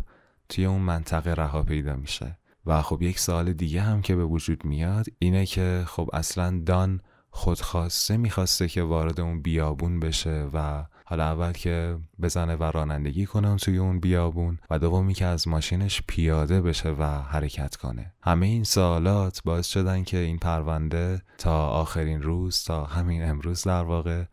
توی 0.49 0.65
اون 0.65 0.81
منطقه 0.81 1.33
رها 1.33 1.63
پیدا 1.63 1.95
میشه؟ 1.95 2.37
و 2.65 2.81
خب 2.81 3.01
یک 3.01 3.19
سوال 3.19 3.53
دیگه 3.53 3.81
هم 3.81 4.01
که 4.01 4.15
به 4.15 4.25
وجود 4.25 4.65
میاد 4.65 5.05
اینه 5.19 5.45
که 5.45 5.83
خب 5.87 6.09
اصلا 6.13 6.61
دان 6.65 7.01
خودخواسته 7.29 8.17
می‌خواسته 8.17 8.67
که 8.67 8.83
وارد 8.83 9.19
اون 9.19 9.41
بیابون 9.41 9.99
بشه 9.99 10.49
و 10.53 10.85
حالا 11.05 11.23
اول 11.23 11.51
که 11.51 11.97
بزنه 12.21 12.55
و 12.55 12.63
رانندگی 12.63 13.25
کنه 13.25 13.55
توی 13.55 13.77
اون 13.77 13.99
بیابون 13.99 14.59
و 14.69 14.79
دومی 14.79 15.13
که 15.13 15.25
از 15.25 15.47
ماشینش 15.47 16.01
پیاده 16.07 16.61
بشه 16.61 16.89
و 16.89 17.03
حرکت 17.03 17.75
کنه. 17.75 18.13
همه 18.23 18.45
این 18.45 18.63
سوالات 18.63 19.41
باعث 19.45 19.67
شدن 19.67 20.03
که 20.03 20.17
این 20.17 20.37
پرونده 20.37 21.21
تا 21.37 21.67
آخرین 21.67 22.21
روز 22.21 22.63
تا 22.63 22.85
همین 22.85 23.29
امروز 23.29 23.63
در 23.63 23.83
واقع 23.83 24.23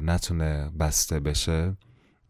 نتونه 0.00 0.70
بسته 0.80 1.20
بشه 1.20 1.76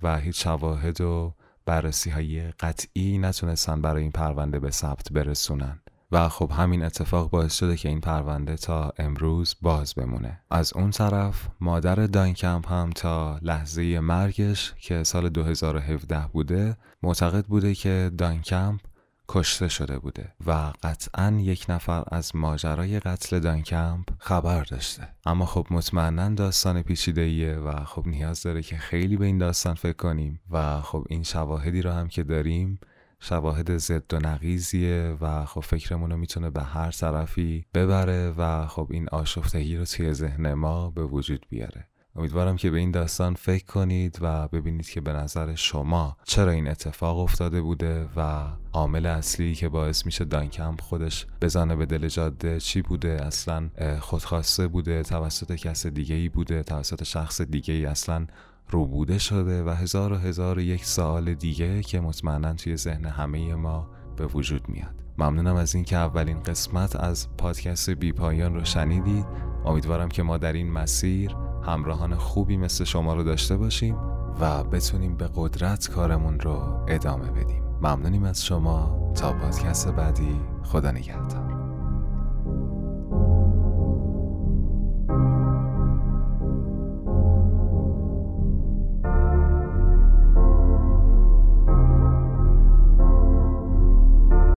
و 0.02 0.18
هیچ 0.18 0.42
شواهد 0.42 1.00
و 1.00 1.34
بررسی 1.68 2.10
های 2.10 2.50
قطعی 2.50 3.18
نتونستن 3.18 3.80
برای 3.80 4.02
این 4.02 4.12
پرونده 4.12 4.58
به 4.58 4.70
ثبت 4.70 5.12
برسونن. 5.12 5.80
و 6.12 6.28
خب 6.28 6.50
همین 6.56 6.82
اتفاق 6.82 7.30
باعث 7.30 7.54
شده 7.54 7.76
که 7.76 7.88
این 7.88 8.00
پرونده 8.00 8.56
تا 8.56 8.92
امروز 8.98 9.56
باز 9.62 9.94
بمونه. 9.94 10.40
از 10.50 10.72
اون 10.72 10.90
طرف 10.90 11.48
مادر 11.60 11.94
داینکمپ 11.94 12.72
هم 12.72 12.90
تا 12.90 13.38
لحظه 13.42 14.00
مرگش 14.00 14.74
که 14.80 15.04
سال 15.04 15.28
2017 15.28 16.26
بوده 16.32 16.76
معتقد 17.02 17.44
بوده 17.44 17.74
که 17.74 18.10
داینکمپ 18.18 18.80
کشته 19.28 19.68
شده 19.68 19.98
بوده 19.98 20.32
و 20.46 20.72
قطعا 20.82 21.38
یک 21.40 21.66
نفر 21.68 22.04
از 22.12 22.36
ماجرای 22.36 23.00
قتل 23.00 23.38
دانکمپ 23.38 24.08
خبر 24.18 24.64
داشته. 24.64 25.08
اما 25.26 25.46
خب 25.46 25.66
مطمئنا 25.70 26.28
داستان 26.28 26.82
پیچیده 26.82 27.20
ایه 27.20 27.54
و 27.54 27.84
خب 27.84 28.06
نیاز 28.06 28.42
داره 28.42 28.62
که 28.62 28.76
خیلی 28.76 29.16
به 29.16 29.26
این 29.26 29.38
داستان 29.38 29.74
فکر 29.74 29.96
کنیم 29.96 30.40
و 30.50 30.80
خب 30.80 31.06
این 31.08 31.22
شواهدی 31.22 31.82
رو 31.82 31.90
هم 31.90 32.08
که 32.08 32.22
داریم 32.22 32.80
شواهد 33.20 33.76
ضد 33.76 34.14
و 34.14 34.18
نقیزیه 34.18 35.16
و 35.20 35.44
خب 35.44 35.60
فکرمون 35.60 36.10
رو 36.10 36.16
می‌تونه 36.16 36.50
به 36.50 36.62
هر 36.62 36.90
طرفی 36.90 37.66
ببره 37.74 38.30
و 38.30 38.66
خب 38.66 38.88
این 38.90 39.08
آشفتگی 39.08 39.76
رو 39.76 39.84
توی 39.84 40.12
ذهن 40.12 40.54
ما 40.54 40.90
به 40.90 41.04
وجود 41.04 41.46
بیاره. 41.50 41.88
امیدوارم 42.18 42.56
که 42.56 42.70
به 42.70 42.78
این 42.78 42.90
داستان 42.90 43.34
فکر 43.34 43.64
کنید 43.64 44.18
و 44.20 44.48
ببینید 44.48 44.88
که 44.88 45.00
به 45.00 45.12
نظر 45.12 45.54
شما 45.54 46.16
چرا 46.24 46.50
این 46.50 46.68
اتفاق 46.68 47.18
افتاده 47.18 47.60
بوده 47.60 48.08
و 48.16 48.44
عامل 48.72 49.06
اصلی 49.06 49.54
که 49.54 49.68
باعث 49.68 50.06
میشه 50.06 50.24
دانکمپ 50.24 50.80
خودش 50.80 51.26
بزنه 51.40 51.76
به 51.76 51.86
دل 51.86 52.08
جاده 52.08 52.60
چی 52.60 52.82
بوده 52.82 53.08
اصلا 53.08 53.70
خودخواسته 54.00 54.68
بوده 54.68 55.02
توسط 55.02 55.54
کس 55.54 55.86
دیگه 55.86 56.14
ای 56.14 56.28
بوده 56.28 56.62
توسط 56.62 57.02
شخص 57.02 57.40
دیگه 57.40 57.74
ای 57.74 57.86
اصلا 57.86 58.26
روبوده 58.70 59.18
شده 59.18 59.64
و 59.64 59.70
هزار 59.70 60.12
و 60.12 60.16
هزار 60.16 60.58
و 60.58 60.60
یک 60.60 60.84
سال 60.84 61.34
دیگه 61.34 61.82
که 61.82 62.00
مطمئنا 62.00 62.52
توی 62.52 62.76
ذهن 62.76 63.04
همه 63.04 63.54
ما 63.54 63.90
به 64.16 64.26
وجود 64.26 64.68
میاد. 64.68 64.94
ممنونم 65.18 65.56
از 65.56 65.74
اینکه 65.74 65.96
اولین 65.96 66.42
قسمت 66.42 66.96
از 66.96 67.28
پادکست 67.36 67.90
بی 67.90 68.12
پایان 68.12 68.54
رو 68.54 68.64
شنیدید. 68.64 69.24
امیدوارم 69.64 70.08
که 70.08 70.22
ما 70.22 70.38
در 70.38 70.52
این 70.52 70.72
مسیر 70.72 71.47
همراهان 71.68 72.14
خوبی 72.14 72.56
مثل 72.56 72.84
شما 72.84 73.14
رو 73.14 73.22
داشته 73.22 73.56
باشیم 73.56 73.96
و 74.40 74.64
بتونیم 74.64 75.16
به 75.16 75.28
قدرت 75.34 75.90
کارمون 75.90 76.40
رو 76.40 76.84
ادامه 76.88 77.30
بدیم. 77.30 77.62
ممنونیم 77.82 78.24
از 78.24 78.44
شما. 78.44 79.12
تا 79.14 79.32
پادکست 79.32 79.88
بعدی 79.88 80.40
خدا 80.64 80.90
نگهدار. 80.90 81.57